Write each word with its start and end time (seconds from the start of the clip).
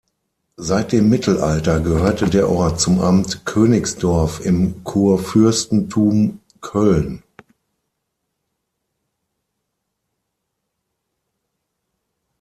Seit 0.57 0.93
dem 0.93 1.09
Mittelalter 1.09 1.79
gehörte 1.79 2.27
der 2.27 2.49
Ort 2.49 2.79
zum 2.79 3.01
Amt 3.01 3.45
Königsdorf 3.45 4.43
im 4.43 4.83
Kurfürstentum 4.83 6.39
Köln. 6.59 7.21